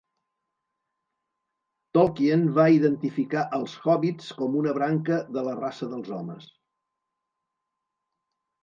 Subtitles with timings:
[1.97, 6.51] Tolkien va identificar als hòbbits com una branca de la raça dels Homes.